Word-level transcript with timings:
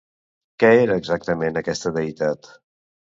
Què 0.61 0.69
era 0.85 0.95
exactament 1.01 1.59
aquesta 1.61 1.91
deïtat? 1.99 2.51